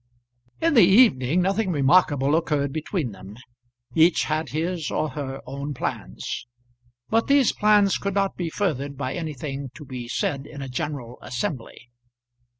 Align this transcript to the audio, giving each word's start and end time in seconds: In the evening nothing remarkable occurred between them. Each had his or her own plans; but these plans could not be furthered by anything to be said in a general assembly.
In 0.59 0.73
the 0.73 0.81
evening 0.81 1.43
nothing 1.43 1.71
remarkable 1.71 2.35
occurred 2.35 2.73
between 2.73 3.11
them. 3.11 3.37
Each 3.93 4.23
had 4.23 4.49
his 4.49 4.89
or 4.89 5.09
her 5.09 5.41
own 5.45 5.75
plans; 5.75 6.47
but 7.11 7.27
these 7.27 7.51
plans 7.51 7.99
could 7.99 8.15
not 8.15 8.35
be 8.35 8.49
furthered 8.49 8.97
by 8.97 9.13
anything 9.13 9.69
to 9.75 9.85
be 9.85 10.07
said 10.07 10.47
in 10.47 10.59
a 10.63 10.67
general 10.69 11.19
assembly. 11.21 11.91